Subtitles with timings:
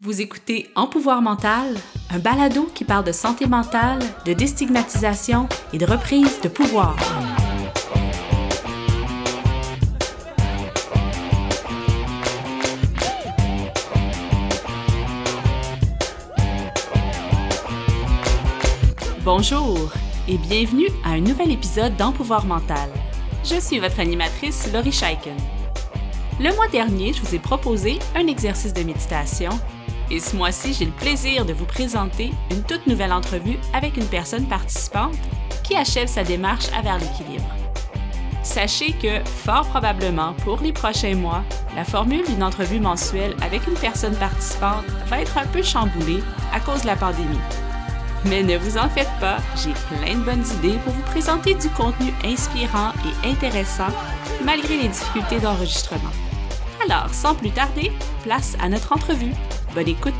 [0.00, 1.74] Vous écoutez En pouvoir mental,
[2.10, 6.94] un balado qui parle de santé mentale, de déstigmatisation et de reprise de pouvoir.
[19.24, 19.92] Bonjour
[20.28, 22.88] et bienvenue à un nouvel épisode d'En pouvoir mental.
[23.42, 25.36] Je suis votre animatrice Laurie Scheiken.
[26.38, 29.50] Le mois dernier, je vous ai proposé un exercice de méditation
[30.10, 34.06] et ce mois-ci, j'ai le plaisir de vous présenter une toute nouvelle entrevue avec une
[34.06, 35.16] personne participante
[35.62, 37.48] qui achève sa démarche vers l'équilibre.
[38.42, 41.44] Sachez que, fort probablement, pour les prochains mois,
[41.76, 46.22] la formule d'une entrevue mensuelle avec une personne participante va être un peu chamboulée
[46.54, 47.38] à cause de la pandémie.
[48.24, 51.68] Mais ne vous en faites pas, j'ai plein de bonnes idées pour vous présenter du
[51.68, 53.92] contenu inspirant et intéressant
[54.44, 56.10] malgré les difficultés d'enregistrement.
[56.88, 57.92] Alors, sans plus tarder,
[58.24, 59.34] place à notre entrevue.
[59.74, 60.14] Bonne écoute!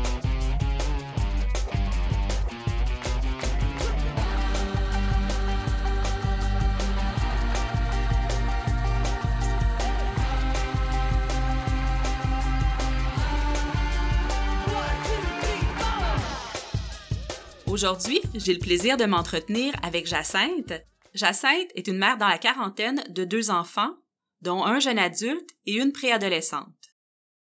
[17.65, 20.73] Aujourd'hui, j'ai le plaisir de m'entretenir avec Jacinthe.
[21.13, 23.95] Jacinthe est une mère dans la quarantaine de deux enfants,
[24.41, 26.78] dont un jeune adulte et une préadolescente.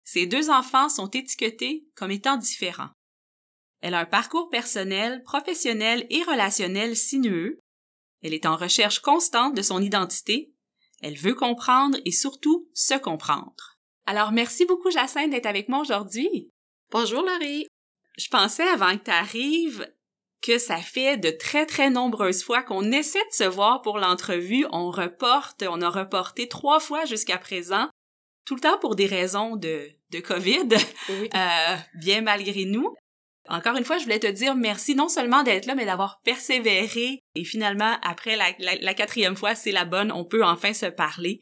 [0.03, 2.91] Ces deux enfants sont étiquetés comme étant différents.
[3.81, 7.59] Elle a un parcours personnel, professionnel et relationnel sinueux.
[8.21, 10.53] Elle est en recherche constante de son identité.
[11.01, 13.77] Elle veut comprendre et surtout se comprendre.
[14.05, 16.49] Alors merci beaucoup Jacinthe d'être avec moi aujourd'hui.
[16.91, 17.67] Bonjour Laurie.
[18.17, 19.91] Je pensais avant que tu arrives
[20.41, 24.65] que ça fait de très très nombreuses fois qu'on essaie de se voir pour l'entrevue,
[24.71, 27.89] on reporte, on a reporté trois fois jusqu'à présent
[28.45, 30.69] tout le temps pour des raisons de, de COVID,
[31.09, 32.93] euh, bien malgré nous.
[33.49, 37.19] Encore une fois, je voulais te dire merci non seulement d'être là, mais d'avoir persévéré.
[37.35, 41.41] Et finalement, après la, la, quatrième fois, c'est la bonne, on peut enfin se parler.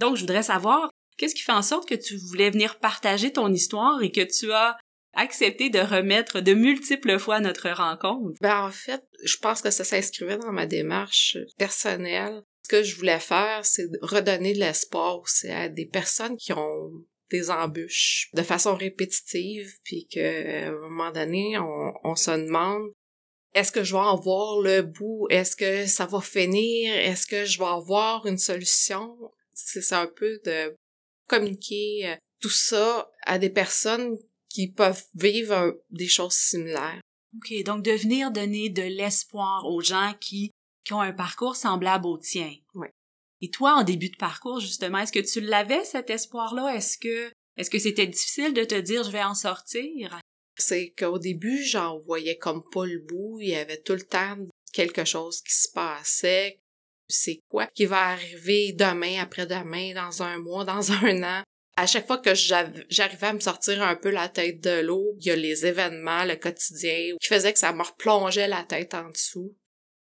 [0.00, 3.52] Donc, je voudrais savoir, qu'est-ce qui fait en sorte que tu voulais venir partager ton
[3.52, 4.76] histoire et que tu as
[5.14, 8.36] accepté de remettre de multiples fois notre rencontre?
[8.40, 12.96] Ben, en fait, je pense que ça s'inscrivait dans ma démarche personnelle ce que je
[12.96, 16.90] voulais faire, c'est redonner de l'espoir aussi à des personnes qui ont
[17.30, 22.90] des embûches de façon répétitive, puis que à un moment donné, on, se demande
[23.54, 25.26] est-ce que je vais en voir le bout?
[25.30, 26.92] Est-ce que ça va finir?
[26.94, 29.16] Est-ce que je vais avoir une solution?
[29.54, 30.74] C'est un peu de
[31.26, 34.16] communiquer euh, tout ça à des personnes
[34.48, 37.00] qui peuvent vivre des choses similaires.
[37.36, 40.50] OK, donc de venir donner de l'espoir aux gens qui
[40.88, 42.50] qui ont un parcours semblable au tien.
[42.74, 42.88] Oui.
[43.42, 46.74] Et toi, en début de parcours, justement, est-ce que tu l'avais, cet espoir-là?
[46.74, 50.18] Est-ce que, est-ce que c'était difficile de te dire, je vais en sortir?
[50.56, 53.38] C'est qu'au début, j'en voyais comme pas le bout.
[53.38, 54.38] Il y avait tout le temps
[54.72, 56.58] quelque chose qui se passait.
[57.06, 61.42] C'est quoi qui va arriver demain, après-demain, dans un mois, dans un an?
[61.76, 65.26] À chaque fois que j'arrivais à me sortir un peu la tête de l'eau, il
[65.26, 69.10] y a les événements, le quotidien, qui faisaient que ça me replongeait la tête en
[69.10, 69.54] dessous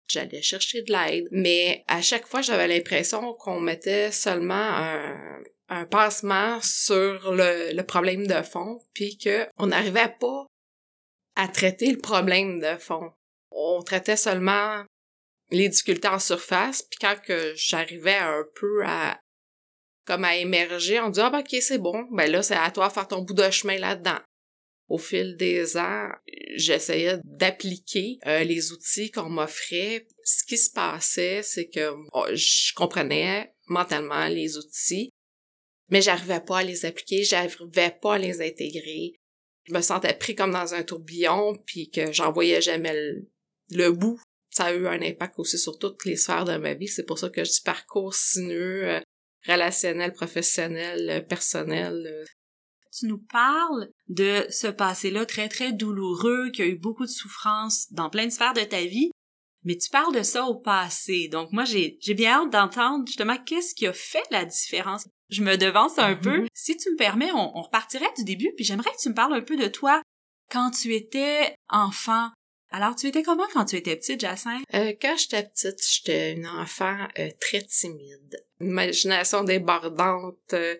[0.07, 5.85] j'allais chercher de l'aide, mais à chaque fois, j'avais l'impression qu'on mettait seulement un, un
[5.85, 10.47] pansement sur le, le problème de fond, puis qu'on n'arrivait pas
[11.35, 13.11] à traiter le problème de fond.
[13.51, 14.83] On traitait seulement
[15.51, 19.19] les difficultés en surface, puis quand que j'arrivais un peu à
[20.05, 22.87] comme à émerger, on dit ah ben ok c'est bon, ben là c'est à toi
[22.87, 24.19] de faire ton bout de chemin là-dedans
[24.87, 26.09] au fil des ans,
[26.55, 30.07] j'essayais d'appliquer euh, les outils qu'on m'offrait.
[30.23, 35.09] Ce qui se passait, c'est que oh, je comprenais mentalement les outils,
[35.89, 39.13] mais j'arrivais pas à les appliquer, j'arrivais pas à les intégrer.
[39.65, 42.95] Je me sentais pris comme dans un tourbillon, puis que j'en voyais jamais
[43.69, 44.19] le, bout.
[44.49, 46.87] Ça a eu un impact aussi sur toutes les sphères de ma vie.
[46.87, 49.01] C'est pour ça que je dis parcours sinueux, euh,
[49.45, 52.25] relationnel, professionnel, euh, personnel
[52.97, 57.91] tu nous parles de ce passé-là très, très douloureux, qui a eu beaucoup de souffrance
[57.91, 59.11] dans plein de sphères de ta vie,
[59.63, 61.27] mais tu parles de ça au passé.
[61.27, 65.05] Donc moi, j'ai, j'ai bien hâte d'entendre justement qu'est-ce qui a fait la différence.
[65.29, 66.43] Je me devance un peu.
[66.43, 66.47] Mm-hmm.
[66.53, 69.41] Si tu me permets, on, repartirait du début, puis j'aimerais que tu me parles un
[69.41, 70.01] peu de toi
[70.49, 72.29] quand tu étais enfant.
[72.71, 74.63] Alors, tu étais comment quand tu étais petite, Jacinthe?
[74.73, 78.41] Euh, quand j'étais petite, j'étais une enfant euh, très timide.
[78.61, 80.75] Imagination débordante, euh,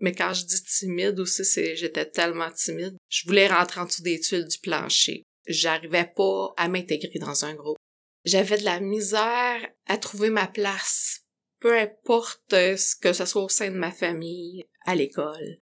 [0.00, 2.96] mais quand je dis timide aussi, c'est j'étais tellement timide.
[3.08, 5.22] Je voulais rentrer en dessous des tuiles du plancher.
[5.46, 7.78] J'arrivais pas à m'intégrer dans un groupe.
[8.24, 11.22] J'avais de la misère à trouver ma place,
[11.60, 15.58] peu importe ce que ce soit au sein de ma famille, à l'école.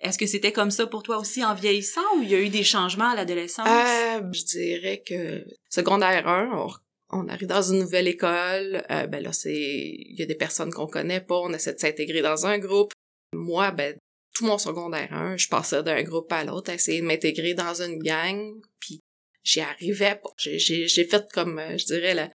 [0.00, 2.48] Est-ce que c'était comme ça pour toi aussi en vieillissant ou il y a eu
[2.48, 3.68] des changements à l'adolescence?
[3.68, 6.66] Euh, je dirais que secondaire 1,
[7.10, 10.72] on, arrive dans une nouvelle école, euh, ben là, c'est, il y a des personnes
[10.72, 12.92] qu'on connaît pas, on essaie de s'intégrer dans un groupe.
[13.32, 13.96] Moi, ben,
[14.34, 17.98] tout mon secondaire 1, je passais d'un groupe à l'autre, essayer de m'intégrer dans une
[17.98, 19.00] gang, puis
[19.42, 20.32] j'y arrivais pas.
[20.36, 22.30] J'ai, fait comme, euh, je dirais, la,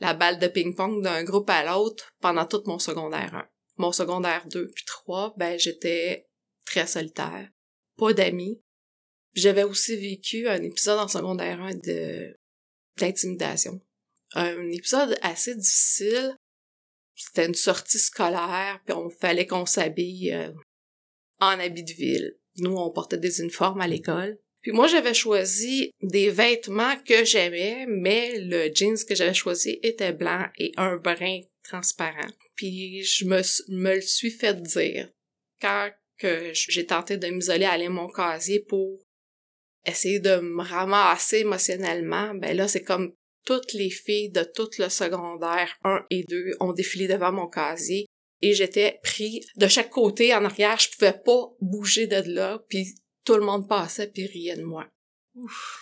[0.00, 3.48] la balle de ping-pong d'un groupe à l'autre pendant tout mon secondaire 1.
[3.76, 6.26] Mon secondaire 2 puis 3, ben, j'étais
[6.64, 7.48] très solitaire,
[7.96, 8.60] pas d'amis.
[9.34, 12.36] J'avais aussi vécu un épisode en secondaire 1 de
[12.96, 13.80] d'intimidation.
[14.34, 16.36] Un épisode assez difficile.
[17.14, 20.50] C'était une sortie scolaire, puis on fallait qu'on s'habille euh,
[21.40, 22.36] en habit de ville.
[22.56, 24.38] Nous, on portait des uniformes à l'école.
[24.62, 30.12] Puis moi, j'avais choisi des vêtements que j'aimais, mais le jeans que j'avais choisi était
[30.12, 32.30] blanc et un brin transparent.
[32.56, 35.10] Puis je me, me le suis fait dire.
[35.60, 39.00] Quand que j'ai tenté de m'isoler, aller mon casier pour
[39.84, 43.12] essayer de me ramasser émotionnellement, ben là, c'est comme
[43.44, 48.06] toutes les filles de tout le secondaire 1 et 2 ont défilé devant mon casier
[48.40, 52.94] et j'étais pris de chaque côté en arrière, je pouvais pas bouger de là, puis
[53.24, 54.86] tout le monde passait puis riait de moi.
[55.34, 55.80] Ouf.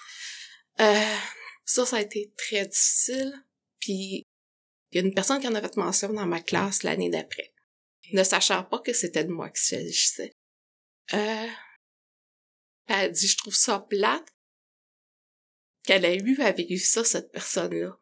[0.80, 1.16] Euh,
[1.64, 3.32] ça, ça a été très difficile,
[3.80, 4.24] puis
[4.90, 7.52] il y a une personne qui en a fait mention dans ma classe l'année d'après
[8.12, 10.32] ne sachant pas que c'était de moi qui s'agissait.
[11.14, 11.48] Euh,
[12.88, 14.26] elle a dit, je trouve ça plate
[15.84, 17.96] qu'elle ait eu à vivre ça, cette personne-là.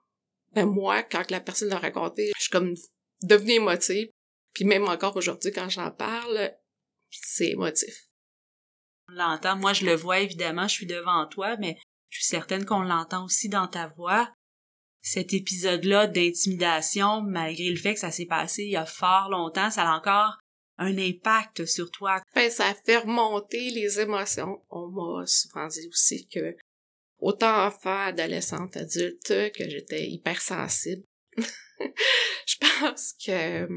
[0.53, 2.75] Ben moi, quand la personne l'a raconté, je suis comme
[3.23, 4.09] devenue émotive.
[4.53, 6.53] Puis même encore aujourd'hui, quand j'en parle,
[7.11, 8.09] c'est émotif.
[9.09, 9.57] On l'entend.
[9.57, 11.79] Moi, je le vois évidemment, je suis devant toi, mais
[12.09, 14.33] je suis certaine qu'on l'entend aussi dans ta voix
[15.03, 19.71] cet épisode-là d'intimidation, malgré le fait que ça s'est passé il y a fort longtemps,
[19.71, 20.39] ça a encore
[20.79, 22.21] un impact sur toi.
[22.35, 24.63] Ben, ça fait remonter les émotions.
[24.71, 26.57] On m'a souvent dit aussi que
[27.21, 31.05] autant enfant, adolescente, adulte, que j'étais hypersensible.
[32.47, 33.69] Je pense que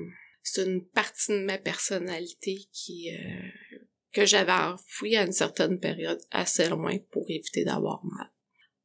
[0.42, 3.78] c'est une partie de ma personnalité qui euh,
[4.14, 8.32] que j'avais enfouie à une certaine période assez loin pour éviter d'avoir mal.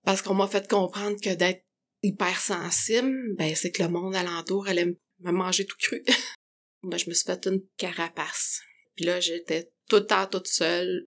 [0.04, 1.64] Parce qu'on m'a fait comprendre que d'être
[2.02, 6.02] hypersensible, ben c'est que le monde alentour allait me manger tout cru.
[6.82, 8.62] ben je me suis fait une carapace.
[8.96, 11.04] Puis là, j'étais tout le temps toute seule.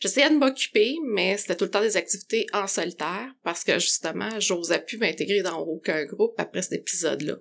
[0.00, 4.40] J'essayais de m'occuper, mais c'était tout le temps des activités en solitaire parce que justement,
[4.40, 7.36] j'osais plus m'intégrer dans aucun groupe après cet épisode-là.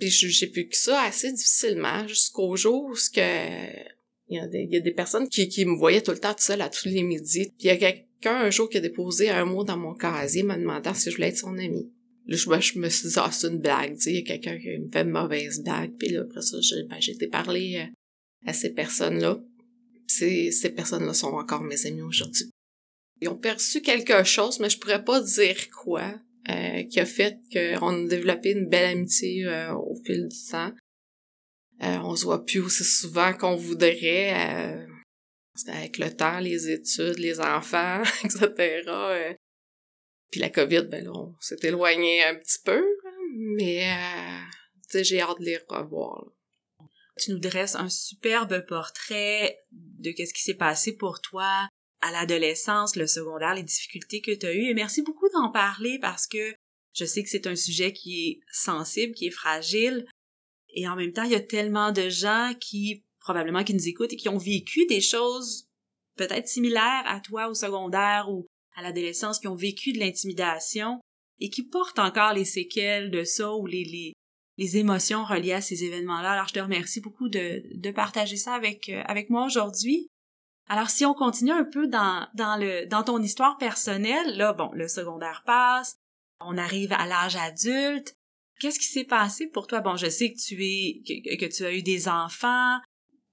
[0.00, 3.92] Puis j'ai vécu ça assez difficilement jusqu'au jour où que
[4.28, 6.30] il y, a des, y a des personnes qui, qui me voyaient tout le temps
[6.30, 7.50] toute seule à tous les midis.
[7.50, 10.42] Puis il y a quelqu'un un jour qui a déposé un mot dans mon casier
[10.42, 11.92] me demandant si je voulais être son ami.
[12.26, 14.22] Là, je, je me suis dit, ah, c'est une blague, tu sais, il y a
[14.22, 15.92] quelqu'un qui me fait une mauvaise blague.
[15.98, 19.40] Puis là, après ça, j'ai ben, été parler euh, à ces personnes-là.
[20.06, 22.50] Ces, ces personnes-là sont encore mes amis aujourd'hui.
[23.20, 26.14] Ils ont perçu quelque chose, mais je pourrais pas dire quoi,
[26.50, 30.72] euh, qui a fait qu'on a développé une belle amitié euh, au fil du temps.
[31.82, 34.34] Euh, on se voit plus aussi souvent qu'on voudrait.
[34.34, 34.86] Euh,
[35.68, 38.82] avec le temps, les études, les enfants, etc.
[40.30, 42.82] Puis la COVID, ben là, on s'est éloigné un petit peu,
[43.36, 46.32] mais euh, j'ai hâte de les revoir.
[47.22, 51.68] Tu nous dresses un superbe portrait de qu'est-ce qui s'est passé pour toi
[52.00, 54.70] à l'adolescence, le secondaire, les difficultés que tu as eues.
[54.70, 56.52] Et merci beaucoup d'en parler parce que
[56.94, 60.04] je sais que c'est un sujet qui est sensible, qui est fragile.
[60.74, 64.12] Et en même temps, il y a tellement de gens qui, probablement, qui nous écoutent
[64.12, 65.68] et qui ont vécu des choses
[66.16, 71.00] peut-être similaires à toi au secondaire ou à l'adolescence qui ont vécu de l'intimidation
[71.38, 74.12] et qui portent encore les séquelles de ça ou les,
[74.58, 76.32] les émotions reliées à ces événements-là.
[76.32, 80.08] Alors, je te remercie beaucoup de, de partager ça avec, euh, avec moi aujourd'hui.
[80.68, 84.70] Alors, si on continue un peu dans, dans, le, dans ton histoire personnelle, là, bon,
[84.72, 85.96] le secondaire passe,
[86.40, 88.14] on arrive à l'âge adulte.
[88.60, 89.80] Qu'est-ce qui s'est passé pour toi?
[89.80, 92.78] Bon, je sais que tu es, que, que tu as eu des enfants,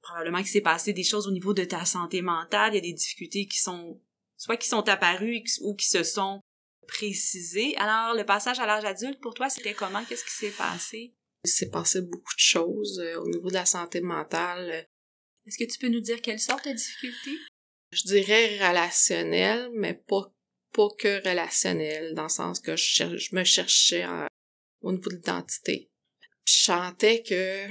[0.01, 2.81] probablement qu'il s'est passé des choses au niveau de ta santé mentale, il y a
[2.81, 4.01] des difficultés qui sont
[4.37, 6.41] soit qui sont apparus ou qui se sont
[7.77, 10.03] Alors, le passage à l'âge adulte, pour toi, c'était comment?
[10.05, 11.15] Qu'est-ce qui s'est passé?
[11.45, 14.87] Il s'est passé beaucoup de choses euh, au niveau de la santé mentale.
[15.45, 17.37] Est-ce que tu peux nous dire quelle sorte de difficultés?
[17.91, 20.33] Je dirais relationnel, mais pas,
[20.73, 24.05] pas que relationnel, dans le sens que je, je me cherchais
[24.81, 25.89] au niveau de l'identité.
[26.45, 27.67] Je chantais que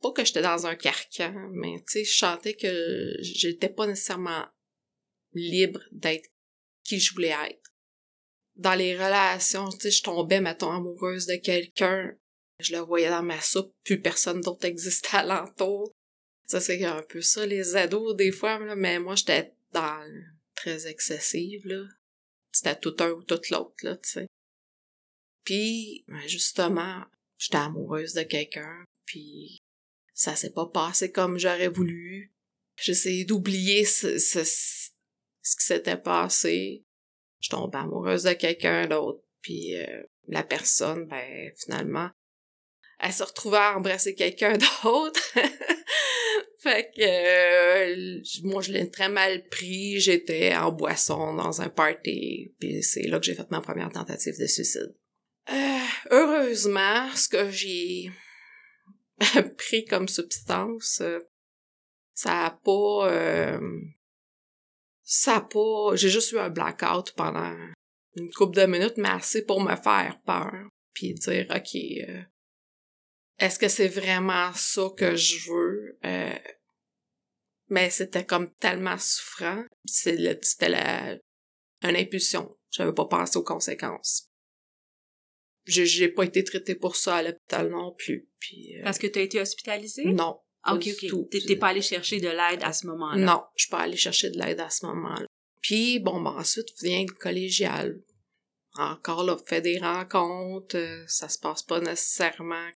[0.00, 4.46] pas que j'étais dans un carcan, mais tu sais, je chantais que j'étais pas nécessairement
[5.32, 6.28] libre d'être
[6.84, 7.63] qui je voulais être.
[8.56, 12.14] Dans les relations, tu sais, je tombais, mettons, amoureuse de quelqu'un,
[12.60, 15.92] je le voyais dans ma soupe, plus personne d'autre existait alentour.
[16.46, 20.06] Ça, c'est un peu ça, les ados, des fois, mais moi, j'étais dans
[20.54, 21.84] très excessive, là.
[22.52, 24.26] C'était tout un ou tout l'autre, là, tu sais.
[25.44, 27.04] Puis, ben, justement,
[27.38, 29.58] j'étais amoureuse de quelqu'un, puis
[30.14, 32.32] ça s'est pas passé comme j'aurais voulu.
[32.80, 36.84] J'essayais d'oublier ce, ce, ce qui s'était passé.
[37.44, 42.08] Je tombais amoureuse de quelqu'un d'autre, puis euh, la personne, ben, finalement,
[42.98, 45.20] elle se retrouvait à embrasser quelqu'un d'autre.
[46.58, 52.54] fait que euh, moi je l'ai très mal pris, j'étais en boisson dans un party,
[52.58, 54.94] puis c'est là que j'ai fait ma première tentative de suicide.
[55.52, 55.78] Euh,
[56.12, 58.10] heureusement, ce que j'ai
[59.58, 61.18] pris comme substance, euh,
[62.14, 63.60] ça a pas euh,
[65.04, 67.54] ça a pas j'ai juste eu un blackout pendant
[68.16, 70.52] une couple de minutes mais assez pour me faire peur
[70.92, 71.76] puis dire OK
[72.08, 72.22] euh,
[73.38, 75.98] est-ce que c'est vraiment ça que je veux?
[77.68, 81.16] Mais c'était comme tellement souffrant c'était la
[81.82, 84.30] une impulsion j'avais pas pensé aux conséquences
[85.66, 88.28] j'ai pas été traitée pour ça à l'hôpital non plus.
[88.38, 90.04] Puis, euh, Parce que tu as été hospitalisée?
[90.04, 90.38] Non.
[90.64, 91.28] Ah, ok, ok.
[91.46, 93.16] T'es pas allé chercher de l'aide à ce moment-là?
[93.16, 95.26] Non, je suis pas allée chercher de l'aide à ce moment-là.
[95.60, 98.00] Puis, bon, ben, ensuite vient le collégial.
[98.76, 102.68] Encore là, fait des rencontres, euh, ça se passe pas nécessairement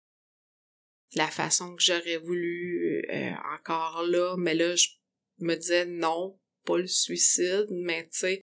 [1.12, 4.88] de la façon que j'aurais voulu euh, encore là, mais là, je
[5.38, 8.42] me disais non, pas le suicide, mais tu sais,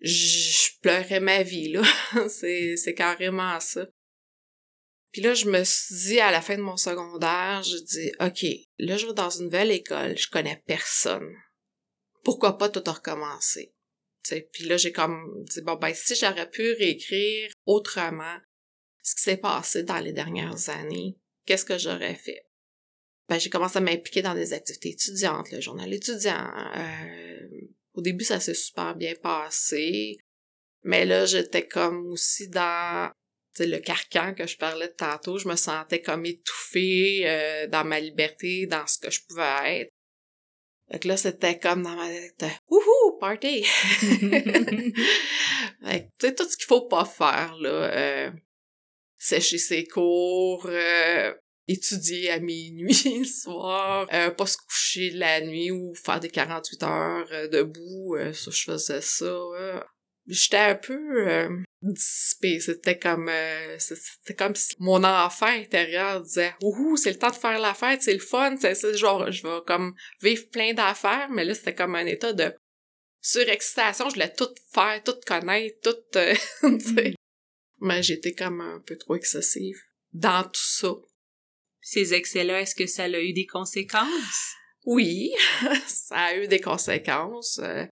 [0.00, 1.82] je pleurais ma vie, là.
[2.28, 3.86] c'est, c'est carrément ça.
[5.14, 8.44] Puis là, je me suis dit, à la fin de mon secondaire, je dis, OK,
[8.80, 11.32] là, je vais dans une nouvelle école, je connais personne.
[12.24, 13.72] Pourquoi pas tout recommencer?
[14.52, 18.38] Puis là, j'ai comme dit, bon, ben, si j'aurais pu réécrire autrement
[19.02, 21.16] ce qui s'est passé dans les dernières années,
[21.46, 22.48] qu'est-ce que j'aurais fait?
[23.28, 27.48] Ben, j'ai commencé à m'impliquer dans des activités étudiantes, le journal étudiant, euh,
[27.92, 30.16] au début, ça s'est super bien passé.
[30.82, 33.12] Mais là, j'étais comme aussi dans
[33.60, 35.38] le carcan que je parlais de tantôt.
[35.38, 39.90] Je me sentais comme étouffée euh, dans ma liberté, dans ce que je pouvais être.
[40.90, 43.64] Donc là, c'était comme dans ma tête, wouhou, party!
[45.84, 47.70] fait tu tout ce qu'il faut pas faire, là.
[47.70, 48.30] Euh,
[49.16, 51.32] sécher ses cours, euh,
[51.66, 56.82] étudier à minuit le soir, euh, pas se coucher la nuit ou faire des 48
[56.82, 59.86] heures euh, debout, euh, ça je faisais ça.
[60.26, 63.30] J'étais un peu euh, dissipée, c'était comme
[63.78, 68.02] c'était comme si mon enfant intérieur disait "Ouhou, c'est le temps de faire la fête,
[68.02, 71.94] c'est le fun, c'est genre je vais comme vivre plein d'affaires", mais là c'était comme
[71.94, 72.54] un état de
[73.20, 76.18] surexcitation, je voulais tout faire, tout connaître, tout
[76.66, 77.14] mm.
[77.80, 79.78] mais j'étais comme un peu trop excessive
[80.14, 80.94] dans tout ça
[81.84, 84.54] ces excès-là, est-ce que ça a eu des conséquences?
[84.86, 85.32] Oui,
[85.86, 87.60] ça a eu des conséquences.
[87.62, 87.84] Euh,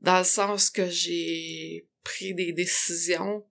[0.00, 3.46] dans le sens que j'ai pris des décisions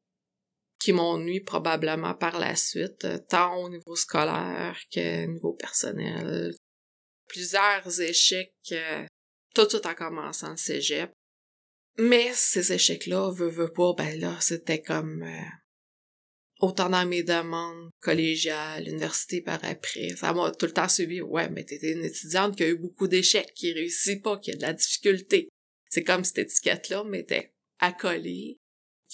[0.79, 5.53] qui m'ont nuit probablement par la suite, euh, tant au niveau scolaire que au niveau
[5.53, 6.55] personnel.
[7.27, 9.05] Plusieurs échecs, euh,
[9.53, 11.11] tout de suite en commençant le cégep.
[11.97, 15.25] Mais ces échecs-là, veut, veut pas, ben là, c'était comme
[16.59, 20.09] autant dans mes demandes collégiales, université par après.
[20.15, 21.21] Ça m'a tout le temps suivi.
[21.21, 24.55] Ouais, mais t'étais une étudiante qui a eu beaucoup d'échecs, qui réussit pas, qui a
[24.55, 25.49] de la difficulté.
[25.89, 28.59] C'est comme cette étiquette-là m'était accolée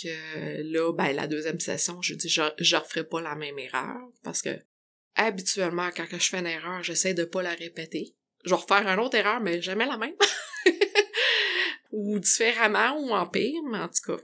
[0.01, 4.10] que là, ben, la deuxième session, je dis, je, je referai pas la même erreur
[4.24, 4.60] parce que
[5.15, 8.15] habituellement, quand je fais une erreur, j'essaie de pas la répéter.
[8.44, 10.15] Je vais refaire une autre erreur, mais jamais la même.
[11.91, 14.22] ou différemment, ou en pire, mais en tout cas,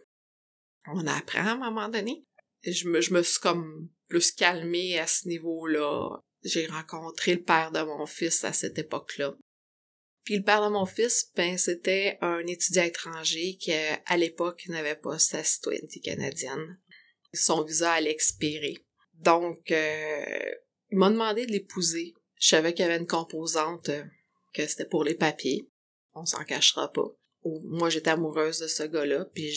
[0.87, 2.25] on apprend à un moment donné
[2.63, 6.19] je me, je me suis comme plus calmée à ce niveau-là.
[6.43, 9.35] J'ai rencontré le père de mon fils à cette époque-là.
[10.23, 14.95] Puis le père de mon fils, ben c'était un étudiant étranger qui à l'époque n'avait
[14.95, 16.79] pas sa citoyenneté canadienne.
[17.33, 18.85] Son visa allait expirer.
[19.15, 20.51] Donc euh,
[20.91, 22.13] il m'a demandé de l'épouser.
[22.39, 24.03] Je savais qu'il y avait une composante euh,
[24.53, 25.67] que c'était pour les papiers.
[26.13, 29.51] On s'en cachera pas moi j'étais amoureuse de ce gars-là, puis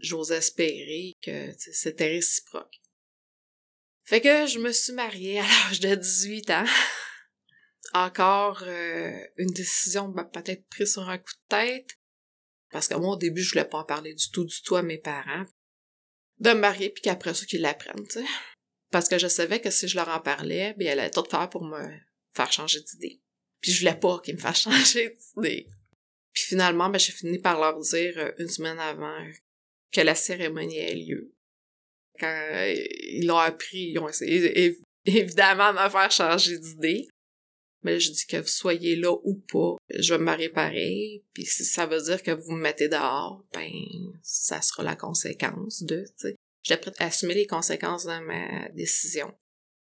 [0.00, 2.80] j'ose espérer que c'était réciproque.
[4.04, 6.64] Fait que je me suis mariée à l'âge de 18 ans.
[7.92, 11.98] Encore euh, une décision ben, peut-être prise sur un coup de tête,
[12.70, 14.82] parce que moi au début je voulais pas en parler du tout du tout à
[14.82, 15.44] mes parents.
[16.38, 18.06] De me marier puis qu'après ça qu'ils l'apprennent.
[18.90, 21.50] Parce que je savais que si je leur en parlais, bien elle allait tout faire
[21.50, 21.90] pour me
[22.32, 23.20] faire changer d'idée.
[23.60, 25.68] Puis je voulais pas qu'ils me fassent changer d'idée.
[26.32, 29.26] Puis finalement, ben, j'ai fini par leur dire euh, une semaine avant
[29.92, 31.34] que la cérémonie ait lieu.
[32.18, 37.08] Quand euh, ils l'ont appris, ils ont essayé évidemment de me faire changer d'idée.
[37.82, 41.24] Mais je dis que vous soyez là ou pas, je vais me marier pareil.
[41.32, 43.70] Puis si ça veut dire que vous me mettez dehors, ben
[44.22, 46.36] ça sera la conséquence de, tu sais.
[46.62, 49.32] J'étais prête à assumer les conséquences de ma décision.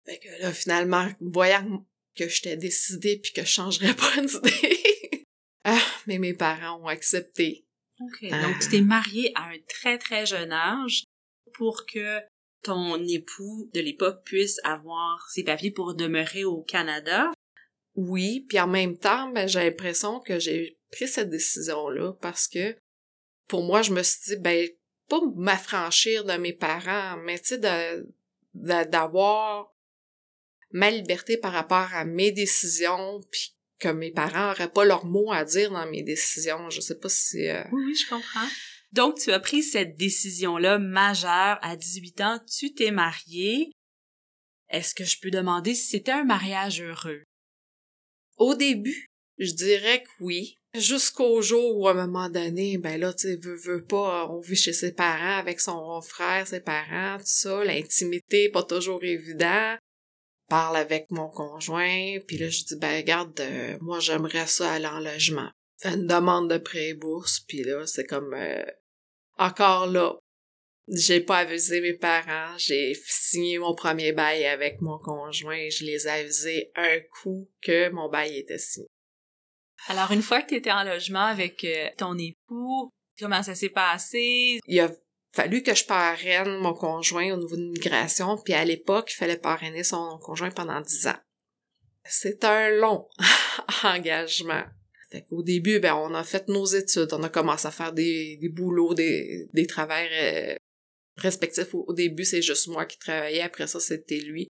[0.05, 1.85] Fait que là, finalement, voyant
[2.15, 5.25] que j'étais décidée puis que je changerais pas d'idée,
[5.63, 7.65] ah, mais mes parents ont accepté.
[7.99, 8.29] OK.
[8.29, 11.03] Donc, tu t'es mariée à un très, très jeune âge
[11.53, 12.19] pour que
[12.63, 17.31] ton époux de l'époque puisse avoir ses papiers pour demeurer au Canada.
[17.95, 22.75] Oui, puis en même temps, ben, j'ai l'impression que j'ai pris cette décision-là parce que
[23.47, 24.67] pour moi, je me suis dit, ben,
[25.09, 28.05] pas m'affranchir de mes parents, mais tu sais,
[28.53, 29.73] d'avoir
[30.71, 35.31] ma liberté par rapport à mes décisions, puis que mes parents auraient pas leur mot
[35.31, 36.69] à dire dans mes décisions.
[36.69, 37.47] Je sais pas si...
[37.47, 38.47] Euh, oui, oui, je comprends.
[38.91, 43.71] Donc, tu as pris cette décision-là majeure à 18 ans, tu t'es mariée.
[44.69, 47.23] Est-ce que je peux demander si c'était un mariage heureux?
[48.37, 50.57] Au début, je dirais que oui.
[50.75, 54.73] Jusqu'au jour où, à un moment donné, ben là, tu veut pas, on vit chez
[54.73, 59.75] ses parents avec son frère, ses parents, tout ça, l'intimité, pas toujours évident.
[60.49, 64.87] Parle avec mon conjoint, puis là, je dis, ben regarde, euh, moi, j'aimerais ça aller
[64.87, 65.49] en logement.
[65.79, 68.33] Fait une demande de pré-bourse, puis là, c'est comme...
[68.33, 68.65] Euh,
[69.37, 70.15] encore là,
[70.87, 76.07] j'ai pas avisé mes parents, j'ai signé mon premier bail avec mon conjoint, je les
[76.07, 78.87] ai avisés un coup que mon bail était signé.
[79.87, 83.69] Alors, une fois que tu étais en logement avec euh, ton époux, comment ça s'est
[83.69, 84.59] passé?
[84.65, 84.89] Il a
[85.33, 89.37] fallu que je parraine mon conjoint au niveau de l'immigration, puis à l'époque, il fallait
[89.37, 91.19] parrainer son conjoint pendant dix ans.
[92.05, 93.07] C'est un long
[93.83, 94.63] engagement.
[95.29, 98.49] Au début, ben, on a fait nos études, on a commencé à faire des, des
[98.49, 100.55] boulots, des, des travails euh,
[101.17, 101.73] respectifs.
[101.73, 104.47] Au, début, c'est juste moi qui travaillais, après ça, c'était lui.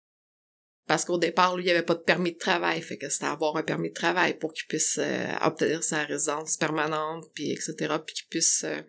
[0.86, 3.56] Parce qu'au départ, lui, il avait pas de permis de travail, fait que c'était avoir
[3.56, 7.74] un permis de travail pour qu'il puisse euh, obtenir sa résidence permanente, puis etc.,
[8.04, 8.80] puis qu'il puisse euh,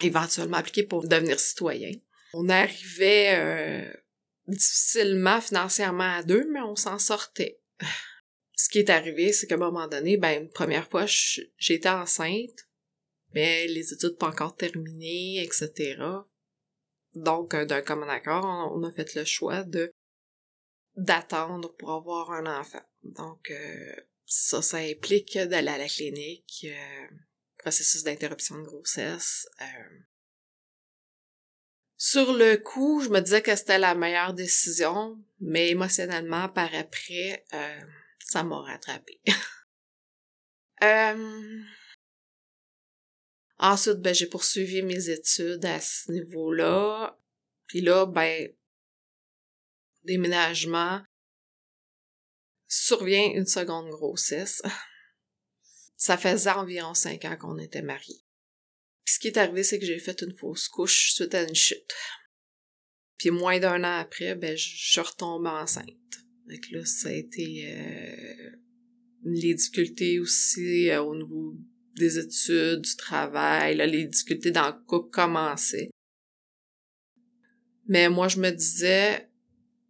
[0.00, 1.92] éventuellement appliquer pour devenir citoyen.
[2.32, 3.92] On arrivait euh,
[4.48, 7.60] difficilement financièrement à deux, mais on s'en sortait.
[8.56, 12.68] Ce qui est arrivé, c'est qu'à un moment donné, ben, une première fois, j'étais enceinte,
[13.32, 15.96] mais les études pas encore terminées, etc.
[17.14, 19.92] Donc, d'un commun accord, on a fait le choix de
[20.96, 22.82] d'attendre pour avoir un enfant.
[23.02, 23.94] Donc, euh,
[24.26, 27.06] ça, ça implique d'aller à la clinique, euh,
[27.58, 29.48] processus d'interruption de grossesse.
[29.60, 29.98] Euh.
[31.96, 37.44] Sur le coup, je me disais que c'était la meilleure décision, mais émotionnellement, par après,
[38.18, 39.20] ça m'a rattrapé.
[43.64, 47.18] Ensuite, ben, j'ai poursuivi mes études à ce niveau-là.
[47.66, 48.52] Puis là, ben,
[50.02, 51.00] déménagement,
[52.68, 54.60] survient une seconde grossesse.
[55.96, 58.22] Ça faisait environ cinq ans qu'on était mariés.
[59.06, 61.94] ce qui est arrivé, c'est que j'ai fait une fausse couche suite à une chute.
[63.16, 65.88] Puis moins d'un an après, ben, je retombe enceinte.
[66.46, 68.50] Donc là, ça a été euh,
[69.22, 71.56] les difficultés aussi euh, au niveau
[71.96, 75.90] des études, du travail, là, les difficultés dans le couple commençaient.
[77.86, 79.28] Mais moi, je me disais,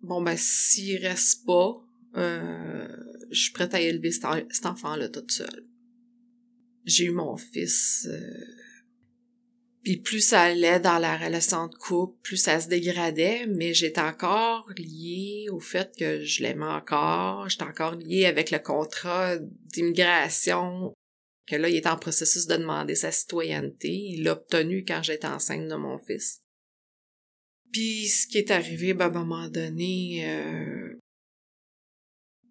[0.03, 1.81] bon ben s'il reste pas,
[2.17, 2.89] euh,
[3.31, 5.65] je suis prête à élever cet, enfant-là toute seule.
[6.85, 8.07] J'ai eu mon fils.
[8.11, 8.45] Euh,
[9.83, 14.01] puis plus ça allait dans la relation de couple, plus ça se dégradait, mais j'étais
[14.01, 17.49] encore liée au fait que je l'aimais encore.
[17.51, 20.94] J'étais encore liée avec le contrat d'immigration,
[21.47, 23.91] que là, il était en processus de demander sa citoyenneté.
[23.91, 26.43] Il l'a obtenu quand j'étais enceinte de mon fils.
[27.73, 30.99] Puis ce qui est arrivé, ben, à un moment donné, euh,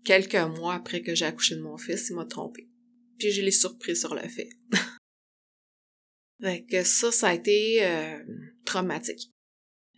[0.03, 2.69] quelques mois après que j'ai accouché de mon fils, il m'a trompé.
[3.17, 4.49] Puis je l'ai surpris sur le fait.
[6.41, 8.19] fait que ça, ça a été euh,
[8.65, 9.32] traumatique.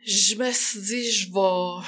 [0.04, 1.88] Je me suis dit, je vais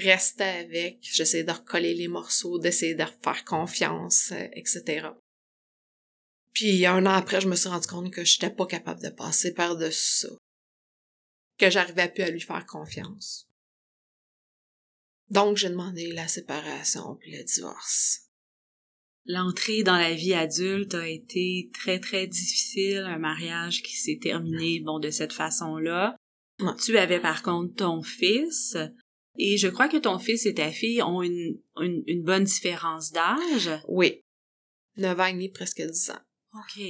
[0.00, 5.08] rester avec, j'essaie de recoller les morceaux, d'essayer de faire confiance, euh, etc.
[6.56, 9.10] Puis un an après, je me suis rendu compte que je n'étais pas capable de
[9.10, 10.28] passer par-dessus ça
[11.58, 13.46] que j'arrivais plus à lui faire confiance.
[15.28, 18.30] Donc, j'ai demandé la séparation puis le divorce.
[19.26, 24.80] L'entrée dans la vie adulte a été très, très difficile, un mariage qui s'est terminé,
[24.80, 26.16] bon, de cette façon-là.
[26.82, 28.78] Tu avais par contre ton fils,
[29.36, 33.70] et je crois que ton fils et ta fille ont une, une, bonne différence d'âge.
[33.88, 34.22] Oui.
[34.96, 36.25] Neuf ans et demi, presque dix ans.
[36.58, 36.82] OK.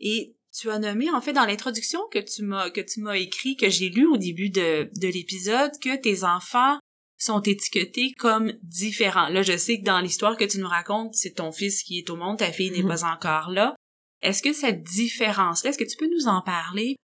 [0.00, 3.56] Et tu as nommé en fait dans l'introduction que tu m'as que tu m'as écrit
[3.56, 6.78] que j'ai lu au début de, de l'épisode que tes enfants
[7.18, 9.28] sont étiquetés comme différents.
[9.28, 12.10] Là, je sais que dans l'histoire que tu nous racontes, c'est ton fils qui est
[12.10, 12.88] au monde, ta fille n'est Mhm.
[12.88, 13.74] pas encore là.
[14.22, 16.96] Est-ce que cette différence-là, est-ce que tu peux nous en parler?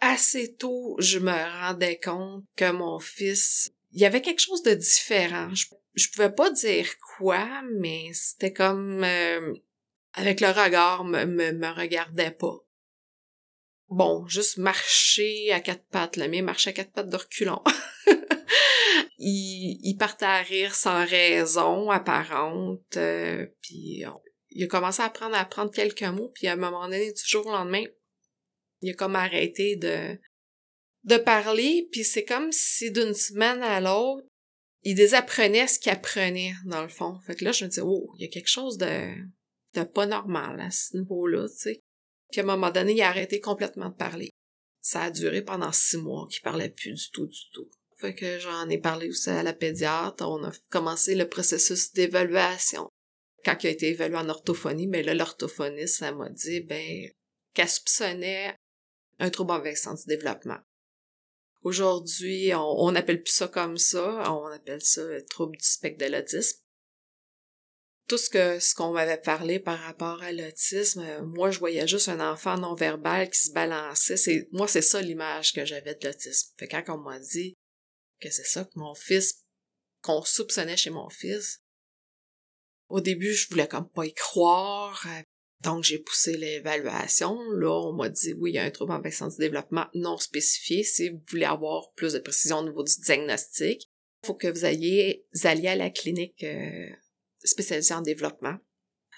[0.00, 4.72] Assez tôt, je me rendais compte que mon fils, il y avait quelque chose de
[4.74, 5.54] différent.
[5.54, 6.86] Je, je pouvais pas dire
[7.18, 7.46] quoi,
[7.78, 9.52] mais c'était comme euh,
[10.14, 12.58] avec le regard, me, me, me regardait pas.
[13.88, 17.62] Bon, juste marcher à quatre pattes, le mien marchait à quatre pattes de reculons.
[19.18, 24.20] il, il partait à rire sans raison apparente, euh, puis on-
[24.52, 27.22] il a commencé à apprendre à apprendre quelques mots, puis à un moment donné, du
[27.24, 27.84] jour au lendemain,
[28.80, 30.18] il a comme arrêté de
[31.04, 34.26] de parler, puis c'est comme si d'une semaine à l'autre,
[34.82, 37.18] il désapprenait ce qu'il apprenait, dans le fond.
[37.26, 39.08] Fait que là, je me dis, oh, il y a quelque chose de,
[39.74, 41.80] de pas normal à ce niveau-là, tu sais.
[42.30, 44.30] Puis à un moment donné, il a arrêté complètement de parler.
[44.80, 47.68] Ça a duré pendant six mois qu'il parlait plus du tout, du tout.
[47.98, 50.26] Fait que j'en ai parlé aussi à la pédiatre.
[50.26, 52.88] On a commencé le processus d'évaluation.
[53.44, 57.10] Quand il a été évalué en orthophonie, mais là, l'orthophoniste, elle m'a dit, ben,
[57.52, 58.54] qu'elle soupçonnait
[59.18, 60.58] un trouble en vexant du développement.
[61.62, 66.06] Aujourd'hui, on, on appelle plus ça comme ça, on appelle ça le trouble du spectre
[66.06, 66.58] de l'autisme.
[68.10, 71.86] Tout ce que ce qu'on m'avait parlé par rapport à l'autisme, euh, moi je voyais
[71.86, 74.16] juste un enfant non verbal qui se balançait.
[74.16, 76.52] C'est moi c'est ça l'image que j'avais de l'autisme.
[76.58, 77.54] Fait quand on m'a dit
[78.20, 79.44] que c'est ça que mon fils
[80.02, 81.60] qu'on soupçonnait chez mon fils,
[82.88, 85.06] au début je voulais comme pas y croire.
[85.60, 87.38] donc, j'ai poussé l'évaluation.
[87.52, 90.18] Là, on m'a dit, oui, il y a un trouble en vexant du développement non
[90.18, 90.82] spécifié.
[90.82, 93.88] Si vous voulez avoir plus de précision au niveau du diagnostic,
[94.26, 96.88] faut que vous ayez, vous alliez à la clinique euh,
[97.44, 98.58] spécialisée en développement.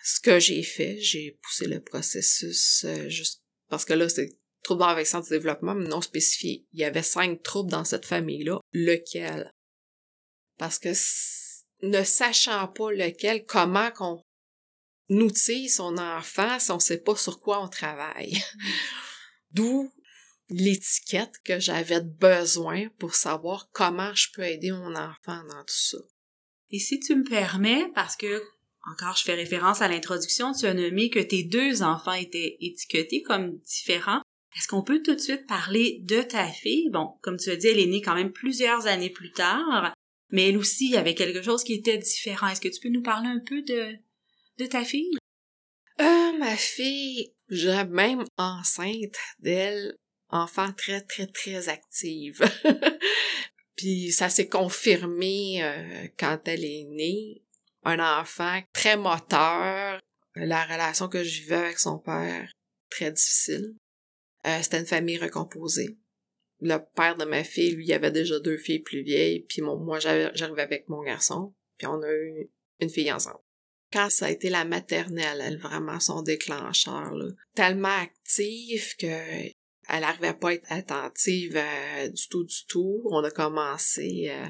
[0.04, 4.82] Ce que j'ai fait, j'ai poussé le processus euh, juste parce que là, c'est trouble
[4.82, 6.66] en vexant du développement mais non spécifié.
[6.72, 8.60] Il y avait cinq troubles dans cette famille-là.
[8.72, 9.52] Lequel?
[10.58, 10.90] Parce que
[11.82, 14.22] ne sachant pas lequel, comment qu'on
[15.10, 18.42] outille son enfant si on sait pas sur quoi on travaille?
[19.50, 19.92] D'où
[20.48, 25.98] l'étiquette que j'avais besoin pour savoir comment je peux aider mon enfant dans tout ça.
[26.72, 28.42] Et si tu me permets, parce que,
[28.90, 33.22] encore je fais référence à l'introduction, tu as nommé que tes deux enfants étaient étiquetés
[33.22, 34.22] comme différents.
[34.56, 36.90] Est-ce qu'on peut tout de suite parler de ta fille?
[36.90, 39.94] Bon, comme tu as dit, elle est née quand même plusieurs années plus tard,
[40.30, 42.48] mais elle aussi, avait quelque chose qui était différent.
[42.48, 43.94] Est-ce que tu peux nous parler un peu de,
[44.58, 45.16] de ta fille?
[46.00, 49.94] Euh, ma fille, j'ai même enceinte d'elle,
[50.30, 52.42] enfant très, très, très active.
[53.82, 57.42] Puis ça s'est confirmé euh, quand elle est née.
[57.82, 60.00] Un enfant très moteur.
[60.36, 62.52] La relation que je vivais avec son père,
[62.90, 63.74] très difficile.
[64.46, 65.98] Euh, C'était une famille recomposée.
[66.60, 70.62] Le père de ma fille, lui, avait déjà deux filles plus vieilles, puis moi, j'arrivais
[70.62, 73.40] avec mon garçon, puis on a eu une fille ensemble
[73.92, 77.26] quand ça a été la maternelle, elle, vraiment son déclencheur, là.
[77.54, 79.52] Tellement active que
[79.88, 83.02] elle arrivait pas à être attentive euh, du tout, du tout.
[83.10, 84.46] On a commencé euh,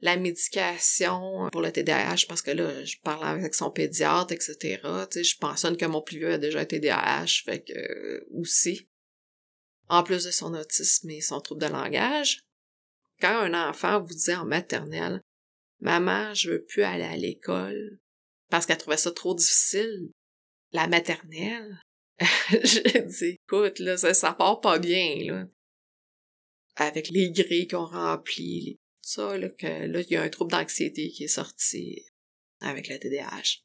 [0.00, 4.80] la médication pour le TDAH parce que là, je parlais avec son pédiatre, etc.
[5.10, 8.88] Tu je pensais que mon plus vieux a déjà un TDAH, fait que euh, aussi.
[9.88, 12.42] En plus de son autisme et son trouble de langage.
[13.20, 15.22] Quand un enfant vous dit en maternelle,
[15.80, 17.98] Maman, je veux plus aller à l'école,
[18.50, 20.10] parce qu'elle trouvait ça trop difficile.
[20.72, 21.80] La maternelle.
[22.64, 25.46] J'ai dit, écoute, là, ça, ça part pas bien, là.
[26.76, 30.50] Avec les grilles qu'on remplit, les- ça, là, que là, il y a un trouble
[30.52, 32.04] d'anxiété qui est sorti
[32.60, 33.62] avec la TDAH.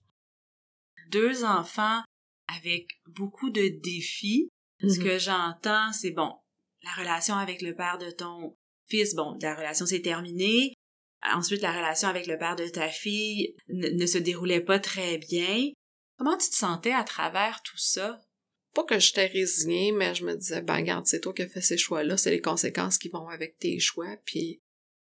[1.09, 2.01] Deux enfants
[2.47, 4.49] avec beaucoup de défis.
[4.81, 5.03] Ce Mhm.
[5.03, 6.31] que j'entends, c'est bon,
[6.83, 8.55] la relation avec le père de ton
[8.89, 10.73] fils, bon, la relation s'est terminée.
[11.23, 15.17] Ensuite, la relation avec le père de ta fille ne, ne se déroulait pas très
[15.17, 15.69] bien.
[16.17, 18.21] Comment tu te sentais à travers tout ça?
[18.73, 21.61] Pas que j'étais résignée, mais je me disais, ben, regarde, c'est toi qui as fait
[21.61, 24.61] ces choix-là, c'est les conséquences qui vont avec tes choix, puis,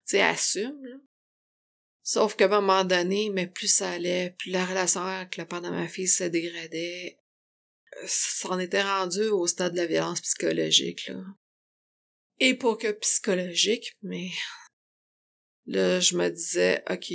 [0.08, 0.98] tu sais, assume, là.
[2.02, 5.62] Sauf qu'à un moment donné, mais plus ça allait, plus la relation avec le père
[5.62, 7.20] de ma fille se dégradait,
[7.98, 11.22] euh, ça en était rendu au stade de la violence psychologique, là.
[12.40, 14.30] Et pas que psychologique, mais
[15.66, 17.14] là, je me disais, OK,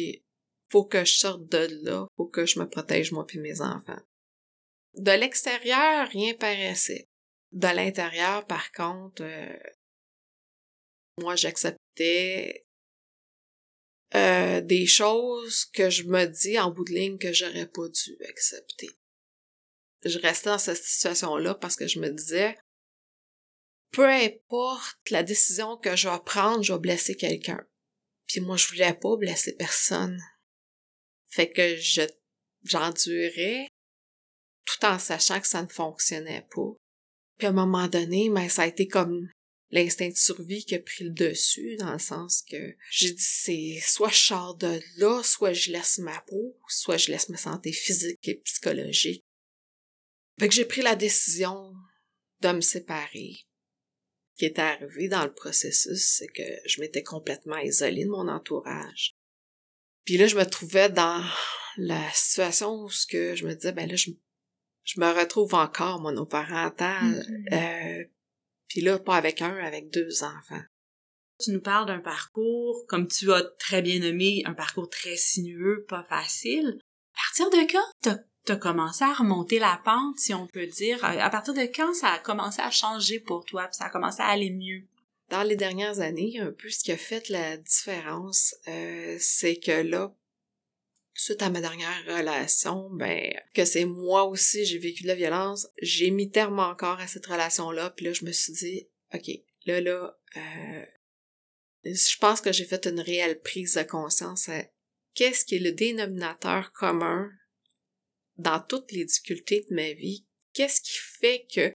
[0.71, 4.03] faut que je sorte de là, faut que je me protège moi puis mes enfants.
[4.97, 7.09] De l'extérieur, rien paraissait.
[7.53, 9.59] De l'intérieur, par contre, euh,
[11.21, 12.65] moi, j'acceptais
[14.15, 18.17] euh, des choses que je me dis en bout de ligne que j'aurais pas dû
[18.29, 18.91] accepter.
[20.05, 22.57] Je restais dans cette situation-là parce que je me disais,
[23.91, 27.67] peu importe la décision que je vais prendre, je vais blesser quelqu'un.
[28.27, 30.21] Puis moi, je voulais pas blesser personne.
[31.29, 32.03] Fait que je,
[32.65, 33.69] j'endurais
[34.65, 36.73] tout en sachant que ça ne fonctionnait pas.
[37.39, 39.29] Puis à un moment donné, mais ben, ça a été comme
[39.71, 43.81] l'instinct de survie qui a pris le dessus, dans le sens que j'ai dit c'est
[43.83, 47.73] soit je sors de là, soit je laisse ma peau, soit je laisse ma santé
[47.73, 49.25] physique et psychologique.
[50.39, 51.75] Fait que j'ai pris la décision
[52.41, 53.33] de me séparer.
[54.35, 58.29] Ce qui est arrivé dans le processus, c'est que je m'étais complètement isolée de mon
[58.29, 59.15] entourage.
[60.05, 61.25] Puis là, je me trouvais dans
[61.77, 64.11] la situation où ce que je me disais, ben là, je,
[64.85, 67.25] je me retrouve encore monoparentale.
[67.53, 68.05] Euh,
[68.69, 70.63] puis là, pas avec un, avec deux enfants.
[71.41, 75.85] Tu nous parles d'un parcours, comme tu as très bien nommé, un parcours très sinueux,
[75.89, 76.79] pas facile.
[77.15, 81.03] À partir de quand t'as commencé à remonter la pente, si on peut dire?
[81.03, 84.21] À partir de quand ça a commencé à changer pour toi, puis ça a commencé
[84.21, 84.85] à aller mieux?
[85.31, 89.83] Dans les dernières années, un peu ce qui a fait la différence, euh, c'est que
[89.83, 90.15] là,
[91.15, 95.69] suite à ma dernière relation, ben que c'est moi aussi j'ai vécu de la violence,
[95.81, 99.31] j'ai mis terme encore à cette relation-là, puis là je me suis dit, ok,
[99.67, 100.85] là là, euh,
[101.85, 104.65] je pense que j'ai fait une réelle prise de conscience à
[105.15, 107.31] qu'est-ce qui est le dénominateur commun
[108.37, 111.73] dans toutes les difficultés de ma vie, qu'est-ce qui fait que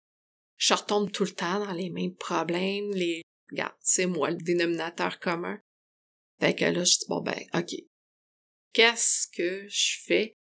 [0.58, 3.21] je retombe tout le temps dans les mêmes problèmes, les...
[3.52, 5.60] Regarde, c'est moi le dénominateur commun.
[6.39, 7.76] Fait que là, je dis, bon ben, ok.
[8.75, 10.35] Qu'est-ce que je fais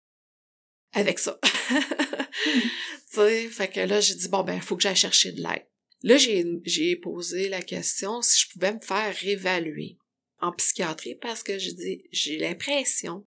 [0.91, 1.39] avec ça?
[3.13, 5.67] tu fait que là, j'ai dit, bon ben, il faut que j'aille chercher de l'aide.
[6.01, 9.99] Là, j'ai, j'ai posé la question si je pouvais me faire réévaluer
[10.41, 13.23] en psychiatrie parce que je dis, j'ai l'impression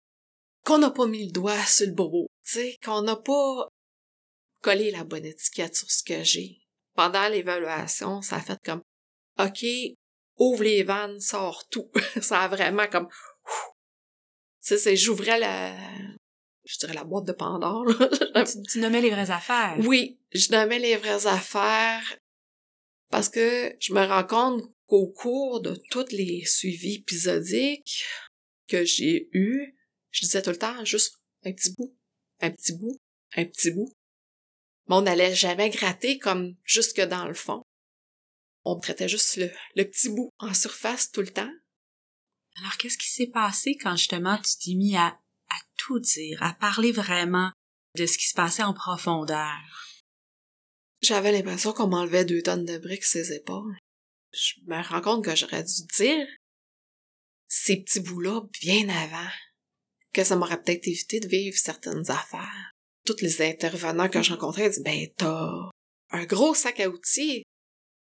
[0.64, 3.66] qu'on n'a pas mis le doigt sur le bobo tu sais, qu'on n'a pas
[4.60, 6.60] collé la bonne étiquette sur ce que j'ai.
[6.94, 8.82] Pendant l'évaluation, ça a fait comme,
[9.40, 9.64] OK,
[10.36, 11.90] ouvre les vannes, sors tout.
[12.20, 13.08] ça a vraiment comme,
[14.64, 15.74] tu sais, j'ouvrais la,
[16.64, 17.86] je dirais la boîte de Pandore.
[18.46, 19.76] tu, tu nommais les vraies affaires.
[19.80, 22.18] Oui, je nommais les vraies affaires
[23.10, 28.04] parce que je me rends compte qu'au cours de tous les suivis épisodiques
[28.68, 29.76] que j'ai eus,
[30.10, 31.94] je disais tout le temps juste un petit bout,
[32.40, 32.98] un petit bout,
[33.36, 33.92] un petit bout.
[34.88, 37.62] Mais on n'allait jamais gratter comme jusque dans le fond.
[38.64, 41.52] On traitait juste le, le petit bout en surface tout le temps.
[42.58, 46.52] Alors, qu'est-ce qui s'est passé quand justement tu t'es mis à, à tout dire, à
[46.54, 47.50] parler vraiment
[47.96, 49.58] de ce qui se passait en profondeur?
[51.02, 53.76] J'avais l'impression qu'on m'enlevait deux tonnes de briques ses épaules.
[54.32, 56.26] Je me rends compte que j'aurais dû dire
[57.48, 59.30] ces petits bouts-là bien avant
[60.12, 62.70] que ça m'aurait peut-être évité de vivre certaines affaires.
[63.04, 65.70] Toutes les intervenants que je rencontrais disaient, ben, t'as
[66.10, 67.42] un gros sac à outils.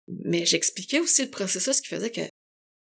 [0.08, 2.28] Mais j'expliquais aussi le processus qui faisait que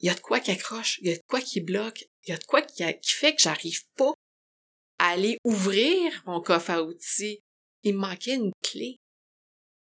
[0.03, 2.31] il y a de quoi qui accroche, il y a de quoi qui bloque, il
[2.31, 4.13] y a de quoi qui, fait que j'arrive pas
[4.99, 7.41] à aller ouvrir mon coffre à outils.
[7.85, 8.97] Il me manquait une clé.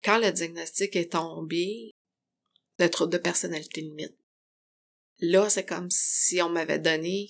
[0.03, 1.91] Quand le diagnostic est tombé,
[2.79, 4.15] le trouble de personnalité limite,
[5.19, 7.29] là, c'est comme si on m'avait donné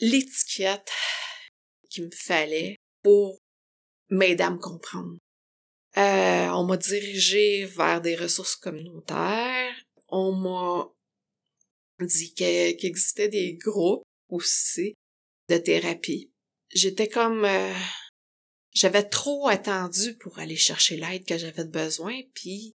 [0.00, 0.90] l'étiquette
[1.90, 3.38] qu'il me fallait pour
[4.08, 5.16] m'aider à me comprendre.
[5.96, 9.74] Euh, on m'a dirigé vers des ressources communautaires.
[10.08, 10.88] On m'a
[12.06, 14.94] dit qu'il existait des groupes aussi
[15.48, 16.30] de thérapie.
[16.72, 17.44] J'étais comme...
[17.44, 17.74] Euh,
[18.72, 22.72] j'avais trop attendu pour aller chercher l'aide que j'avais besoin, puis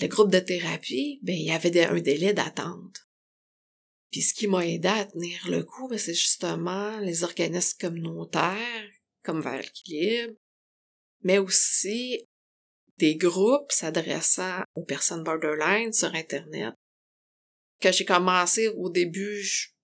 [0.00, 3.06] le groupe de thérapie, ben il y avait un délai d'attente.
[4.10, 8.90] Puis ce qui m'a aidé à tenir le coup, ben, c'est justement les organismes communautaires,
[9.22, 10.34] comme Vers l'équilibre,
[11.22, 12.24] mais aussi
[12.96, 16.74] des groupes s'adressant aux personnes borderline sur Internet.
[17.80, 19.74] Quand j'ai commencé au début,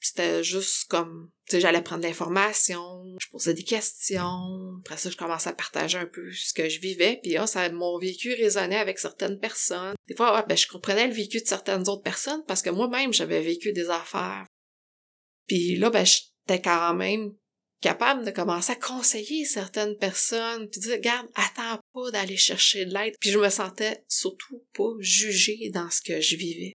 [0.00, 5.16] c'était juste comme, tu sais, j'allais prendre l'information, je posais des questions, après ça, je
[5.16, 8.78] commençais à partager un peu ce que je vivais, puis ah, ça, mon vécu résonnait
[8.78, 9.94] avec certaines personnes.
[10.06, 13.42] Des fois, ben, je comprenais le vécu de certaines autres personnes parce que moi-même, j'avais
[13.42, 14.46] vécu des affaires.
[15.46, 17.32] Puis là, ben, j'étais quand même
[17.80, 22.94] capable de commencer à conseiller certaines personnes, puis dire, regarde, attends pas d'aller chercher de
[22.94, 23.14] l'aide.
[23.20, 26.72] Puis je me sentais surtout pas jugée dans ce que je vivais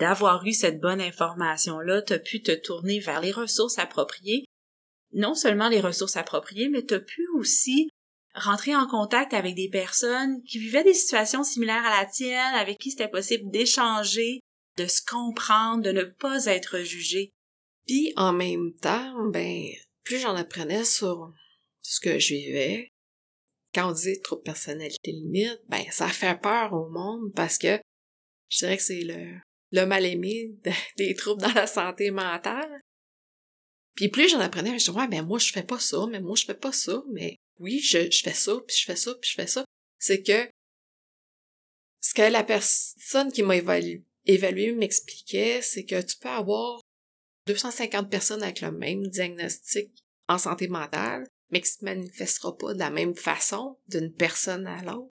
[0.00, 4.44] d'avoir eu cette bonne information-là, tu as pu te tourner vers les ressources appropriées.
[5.12, 7.90] Non seulement les ressources appropriées, mais tu as pu aussi
[8.34, 12.78] rentrer en contact avec des personnes qui vivaient des situations similaires à la tienne, avec
[12.78, 14.40] qui c'était possible d'échanger,
[14.78, 17.30] de se comprendre, de ne pas être jugé.
[17.86, 19.64] Puis en même temps, ben,
[20.04, 21.32] plus j'en apprenais sur
[21.82, 22.88] ce que je vivais,
[23.74, 27.80] quand on dit trop de personnalité limite, ben ça fait peur au monde parce que
[28.48, 29.38] je dirais que c'est le
[29.72, 30.56] le mal-aimé
[30.96, 32.80] des troubles dans la santé mentale.
[33.94, 36.36] Puis plus j'en apprenais, je disais, ouais, mais moi, je fais pas ça, mais moi,
[36.36, 39.34] je fais pas ça, mais oui, je, fais ça, puis je fais ça, puis je
[39.34, 39.64] fais ça.
[39.98, 40.48] C'est que
[42.00, 46.80] ce que la personne qui m'a évalué, évalué m'expliquait, c'est que tu peux avoir
[47.46, 49.90] 250 personnes avec le même diagnostic
[50.28, 54.82] en santé mentale, mais qui se manifestera pas de la même façon d'une personne à
[54.82, 55.12] l'autre.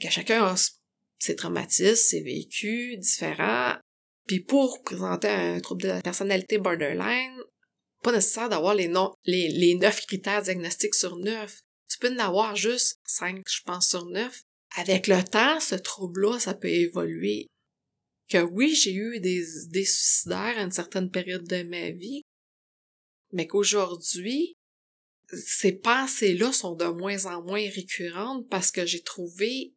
[0.00, 0.56] Que chacun a
[1.24, 3.76] ses traumatismes, ses vécus différents.
[4.26, 7.40] Puis pour présenter un trouble de personnalité borderline,
[8.02, 11.60] pas nécessaire d'avoir les, non, les, les neuf critères diagnostiques sur neuf.
[11.88, 14.42] Tu peux en avoir juste cinq, je pense, sur neuf.
[14.76, 17.46] Avec le temps, ce trouble-là, ça peut évoluer.
[18.28, 22.22] Que oui, j'ai eu des, des suicidaires à une certaine période de ma vie,
[23.32, 24.54] mais qu'aujourd'hui,
[25.32, 29.73] ces pensées-là sont de moins en moins récurrentes parce que j'ai trouvé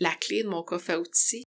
[0.00, 1.44] la clé de mon coffre à outils,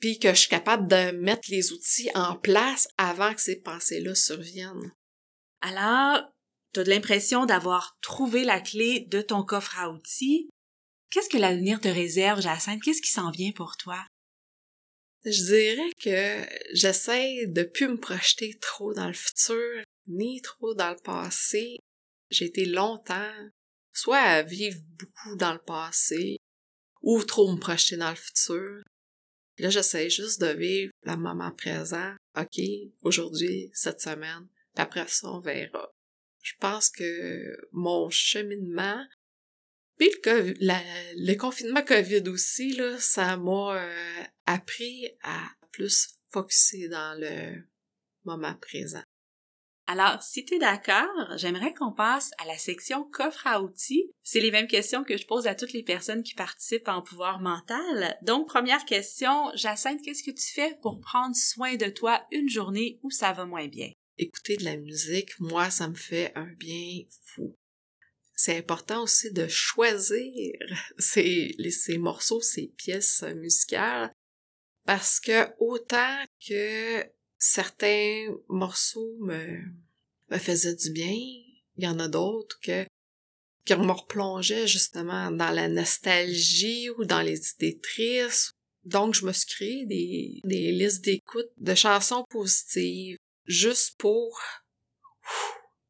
[0.00, 4.14] puis que je suis capable de mettre les outils en place avant que ces pensées-là
[4.14, 4.92] surviennent.
[5.60, 6.22] Alors,
[6.72, 10.48] tu as de l'impression d'avoir trouvé la clé de ton coffre à outils.
[11.10, 12.82] Qu'est-ce que l'avenir te réserve, Jacinthe?
[12.82, 14.06] Qu'est-ce qui s'en vient pour toi?
[15.24, 20.90] Je dirais que j'essaie de plus me projeter trop dans le futur, ni trop dans
[20.90, 21.78] le passé.
[22.30, 23.32] J'ai été longtemps
[23.92, 26.38] soit à vivre beaucoup dans le passé,
[27.08, 28.82] ou trop me projeter dans le futur.
[29.56, 32.14] Là, j'essaie juste de vivre le moment présent.
[32.36, 32.60] OK,
[33.00, 35.90] aujourd'hui, cette semaine, puis après ça, on verra.
[36.42, 39.02] Je pense que mon cheminement,
[39.96, 47.62] puis le, confinement COVID aussi, là, ça m'a euh, appris à plus focuser dans le
[48.24, 49.02] moment présent.
[49.90, 54.10] Alors, si tu es d'accord, j'aimerais qu'on passe à la section coffre à outils.
[54.22, 57.40] C'est les mêmes questions que je pose à toutes les personnes qui participent en pouvoir
[57.40, 58.18] mental.
[58.20, 63.00] Donc, première question, Jacinthe, qu'est-ce que tu fais pour prendre soin de toi une journée
[63.02, 63.90] où ça va moins bien?
[64.18, 67.56] Écouter de la musique, moi, ça me fait un bien fou.
[68.36, 70.52] C'est important aussi de choisir
[70.98, 74.12] ces, ces morceaux, ces pièces musicales,
[74.84, 77.06] parce que autant que
[77.38, 79.62] certains morceaux me,
[80.30, 81.14] me faisaient du bien.
[81.76, 82.84] Il y en a d'autres que
[83.64, 88.52] qui me replongeaient justement dans la nostalgie ou dans les idées tristes.
[88.84, 94.40] Donc, je me suis créé des, des listes d'écoute de chansons positives juste pour,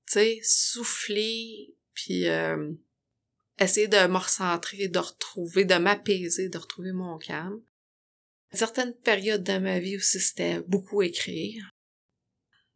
[0.07, 2.73] tu sais, souffler, puis euh,
[3.59, 7.61] essayer de me recentrer, de retrouver, de m'apaiser, de retrouver mon calme.
[8.53, 11.71] Certaines périodes de ma vie aussi, c'était beaucoup écrire,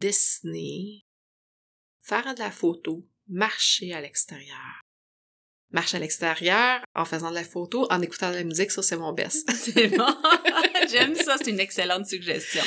[0.00, 1.04] dessiner,
[2.00, 4.82] faire de la photo, marcher à l'extérieur.
[5.70, 8.98] Marcher à l'extérieur en faisant de la photo, en écoutant de la musique, ça c'est
[8.98, 9.50] mon best.
[9.54, 10.14] c'est bon.
[10.90, 12.62] J'aime ça, c'est une excellente suggestion.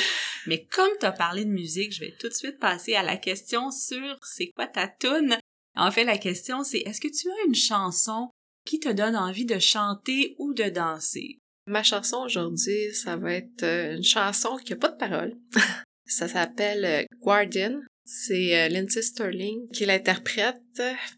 [0.46, 3.16] Mais comme tu as parlé de musique, je vais tout de suite passer à la
[3.16, 5.38] question sur c'est quoi ta tune.
[5.76, 8.30] En fait, la question c'est est-ce que tu as une chanson
[8.64, 11.38] qui te donne envie de chanter ou de danser?
[11.68, 15.36] Ma chanson aujourd'hui, ça va être euh, une chanson qui a pas de paroles.
[16.06, 17.80] ça s'appelle euh, Guardian.
[18.04, 20.62] C'est euh, Lindsay Sterling qui l'interprète.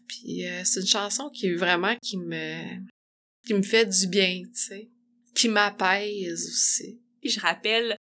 [0.07, 2.79] Puis c'est une chanson qui vraiment qui me
[3.45, 4.89] qui me fait du bien, tu sais,
[5.35, 6.99] qui m'apaise aussi.
[7.23, 7.95] je rappelle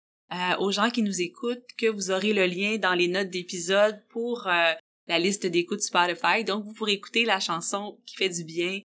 [0.60, 4.44] aux gens qui nous écoutent que vous aurez le lien dans les notes d'épisode pour
[4.46, 6.44] la liste d'écoute Spotify.
[6.44, 8.82] Donc vous pourrez écouter la chanson qui fait du bien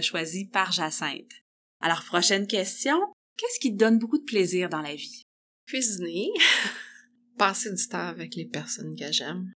[0.00, 1.41] choisie par Jacinthe.
[1.82, 2.96] Alors, prochaine question.
[3.36, 5.24] Qu'est-ce qui te donne beaucoup de plaisir dans la vie?
[5.66, 6.28] Cuisiner.
[7.38, 9.52] Passer du temps avec les personnes que j'aime.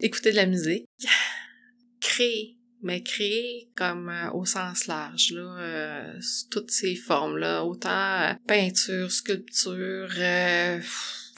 [0.00, 0.86] Écouter de la musique.
[2.00, 2.56] Créer.
[2.84, 9.12] Mais créer comme euh, au sens large, là, euh, toutes ces formes-là, autant euh, peinture,
[9.12, 10.10] sculpture,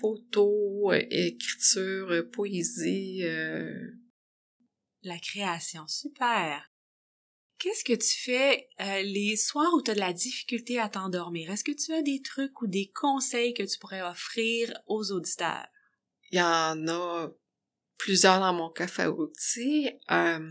[0.01, 3.25] photo, écriture, poésie.
[5.03, 6.67] La création, super.
[7.59, 11.51] Qu'est-ce que tu fais euh, les soirs où tu as de la difficulté à t'endormir?
[11.51, 15.67] Est-ce que tu as des trucs ou des conseils que tu pourrais offrir aux auditeurs?
[16.31, 17.31] Il y en a
[17.97, 19.03] plusieurs dans mon café
[20.09, 20.37] à.
[20.37, 20.51] Euh,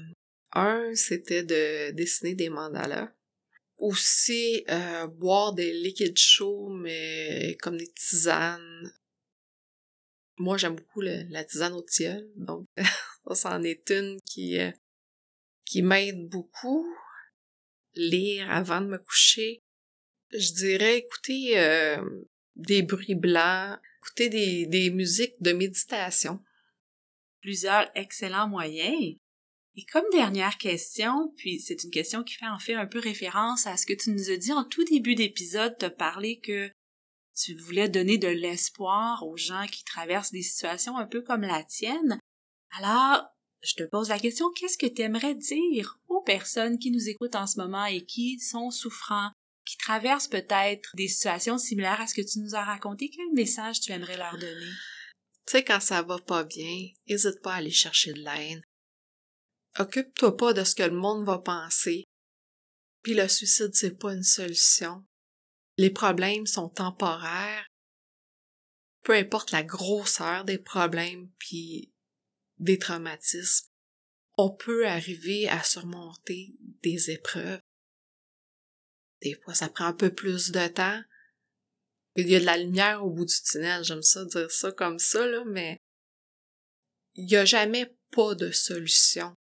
[0.55, 3.11] un, c'était de dessiner des mandalas.
[3.77, 8.93] Aussi, euh, boire des liquides chauds, mais comme des tisanes.
[10.37, 12.67] Moi, j'aime beaucoup la tisane au tilleul, donc
[13.27, 14.57] ça, c'en est une qui
[15.73, 16.85] qui m'aide beaucoup.
[17.95, 19.63] Lire avant de me coucher.
[20.31, 21.97] Je dirais écouter euh,
[22.55, 26.43] des bruits blancs, écouter des, des musiques de méditation.
[27.41, 29.15] Plusieurs excellents moyens.
[29.75, 33.65] Et comme dernière question, puis c'est une question qui fait en fait un peu référence
[33.65, 36.69] à ce que tu nous as dit en tout début d'épisode, te parler que
[37.35, 41.63] tu voulais donner de l'espoir aux gens qui traversent des situations un peu comme la
[41.63, 42.19] tienne.
[42.77, 43.32] Alors,
[43.63, 47.35] je te pose la question, qu'est-ce que tu aimerais dire aux personnes qui nous écoutent
[47.35, 49.31] en ce moment et qui sont souffrants,
[49.65, 53.09] qui traversent peut-être des situations similaires à ce que tu nous as raconté?
[53.09, 54.71] Quel message tu aimerais leur donner?
[55.45, 58.63] Tu sais, quand ça va pas bien, n'hésite pas à aller chercher de l'aide.
[59.79, 62.03] Occupe-toi pas de ce que le monde va penser.
[63.01, 65.03] Puis le suicide, c'est pas une solution.
[65.77, 67.65] Les problèmes sont temporaires.
[69.03, 71.92] Peu importe la grosseur des problèmes puis
[72.63, 73.67] des traumatismes,
[74.37, 77.59] on peut arriver à surmonter des épreuves.
[79.21, 81.01] Des fois, ça prend un peu plus de temps.
[82.15, 84.99] Il y a de la lumière au bout du tunnel, j'aime ça dire ça comme
[84.99, 85.77] ça, là, mais
[87.15, 89.35] il n'y a jamais pas de solution.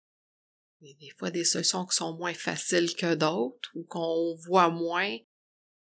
[0.81, 4.35] Il y a des fois des solutions qui sont moins faciles que d'autres ou qu'on
[4.35, 5.17] voit moins.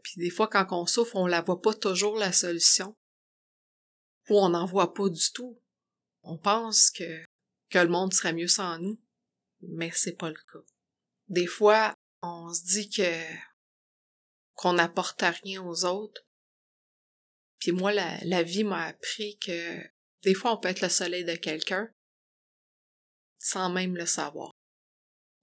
[0.01, 2.95] Puis des fois, quand on souffre, on la voit pas toujours la solution.
[4.29, 5.61] Ou on n'en voit pas du tout.
[6.27, 7.23] On pense que,
[7.73, 8.99] le monde serait mieux sans nous.
[9.61, 10.65] Mais c'est pas le cas.
[11.27, 12.89] Des fois, on se dit
[14.55, 16.21] qu'on n'apporte rien aux autres.
[17.59, 19.77] Puis moi, la, la vie m'a appris que
[20.23, 21.89] des fois, on peut être le soleil de quelqu'un
[23.39, 24.51] sans même le savoir.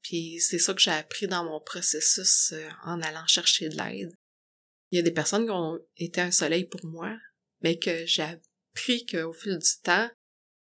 [0.03, 4.13] Puis c'est ça que j'ai appris dans mon processus euh, en allant chercher de l'aide.
[4.91, 7.17] Il y a des personnes qui ont été un soleil pour moi,
[7.63, 10.11] mais que j'ai appris qu'au fil du temps,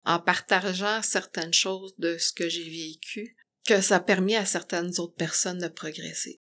[0.06, 4.99] en partageant certaines choses de ce que j'ai vécu, que ça a permis à certaines
[4.99, 6.41] autres personnes de progresser.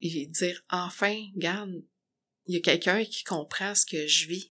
[0.00, 1.82] Et dire, enfin, garde,
[2.46, 4.52] il y a quelqu'un qui comprend ce que je vis.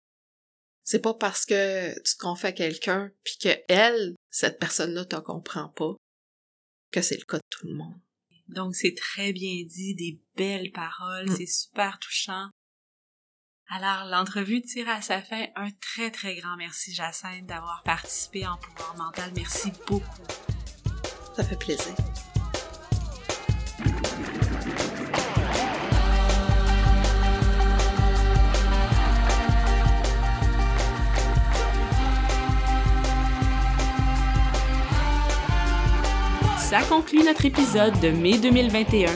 [0.83, 5.15] C'est pas parce que tu te confies à quelqu'un puis que elle, cette personne-là, te
[5.17, 5.95] comprend pas,
[6.91, 7.99] que c'est le cas de tout le monde.
[8.47, 11.35] Donc c'est très bien dit, des belles paroles, mm.
[11.37, 12.49] c'est super touchant.
[13.73, 15.45] Alors l'entrevue tire à sa fin.
[15.55, 19.31] Un très très grand merci Jacinthe d'avoir participé en pouvoir mental.
[19.33, 20.03] Merci beaucoup.
[21.33, 21.93] Ça fait plaisir.
[36.57, 39.11] Ça conclut notre épisode de mai 2021.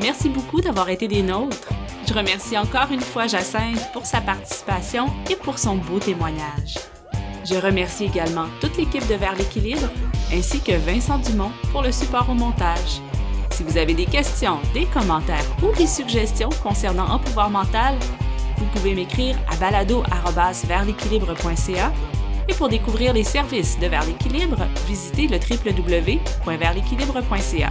[0.00, 1.79] Merci beaucoup d'avoir été des nôtres.
[2.10, 6.74] Je remercie encore une fois Jacinthe pour sa participation et pour son beau témoignage.
[7.48, 9.88] Je remercie également toute l'équipe de Vers l'équilibre
[10.32, 13.00] ainsi que Vincent Dumont pour le support au montage.
[13.52, 17.94] Si vous avez des questions, des commentaires ou des suggestions concernant un pouvoir mental,
[18.56, 21.92] vous pouvez m'écrire à balado@versl'équilibre.ca
[22.48, 27.70] et pour découvrir les services de Vers l'équilibre, visitez le www.versl'équilibre.ca.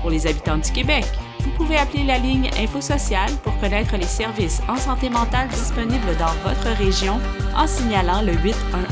[0.00, 1.06] Pour les habitants du Québec,
[1.46, 6.16] vous pouvez appeler la ligne Info Sociale pour connaître les services en santé mentale disponibles
[6.18, 7.20] dans votre région
[7.56, 8.84] en signalant le 811.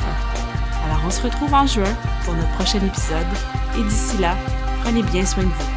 [0.86, 1.92] Alors on se retrouve en juin
[2.24, 3.26] pour notre prochain épisode
[3.76, 4.36] et d'ici là,
[4.82, 5.73] prenez bien soin de vous.